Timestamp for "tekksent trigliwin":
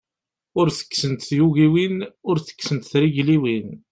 2.39-3.69